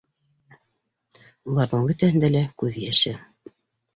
Уларҙың 1.51 1.85
бөтәһендә 1.91 2.31
лә 2.37 2.41
күҙ 2.63 2.79
йәше. 2.87 3.13